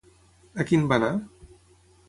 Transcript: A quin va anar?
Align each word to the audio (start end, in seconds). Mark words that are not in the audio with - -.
A 0.63 0.65
quin 0.71 0.87
va 0.93 0.99
anar? 1.01 1.11